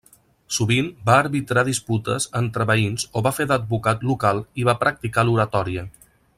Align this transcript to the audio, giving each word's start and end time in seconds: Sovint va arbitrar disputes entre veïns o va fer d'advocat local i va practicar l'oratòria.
Sovint 0.55 0.87
va 1.09 1.17
arbitrar 1.23 1.63
disputes 1.67 2.25
entre 2.41 2.67
veïns 2.71 3.07
o 3.21 3.25
va 3.29 3.35
fer 3.41 3.49
d'advocat 3.53 4.09
local 4.13 4.43
i 4.63 4.67
va 4.71 4.79
practicar 4.85 5.29
l'oratòria. 5.31 5.89